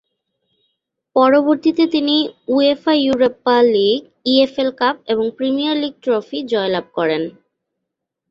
[1.15, 2.15] পরবর্তীতে তিনি
[2.47, 3.99] UEFA Europa League,
[4.25, 7.23] EFL Cup এবং প্রিমিয়ার লীগ ট্রফি জয়লাভ করেন।